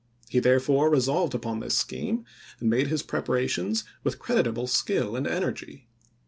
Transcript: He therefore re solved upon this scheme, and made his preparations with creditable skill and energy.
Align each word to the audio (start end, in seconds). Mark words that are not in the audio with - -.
He 0.29 0.39
therefore 0.39 0.89
re 0.89 0.99
solved 0.99 1.35
upon 1.35 1.59
this 1.59 1.77
scheme, 1.77 2.25
and 2.59 2.71
made 2.71 2.87
his 2.87 3.03
preparations 3.03 3.83
with 4.03 4.17
creditable 4.17 4.65
skill 4.65 5.15
and 5.15 5.27
energy. 5.27 5.89